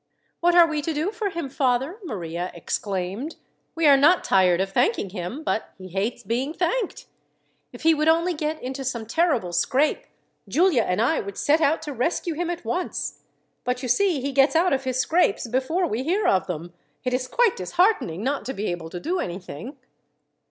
[0.39, 3.35] "What are we to do for him, father?" Maria exclaimed.
[3.75, 7.05] "We are not tired of thanking him, but he hates being thanked.
[7.71, 10.07] If he would only get into some terrible scrape,
[10.49, 13.21] Giulia and I would set out to rescue him at once;
[13.63, 16.73] but you see he gets out of his scrapes before we hear of them.
[17.03, 19.77] It is quite disheartening not to be able to do anything."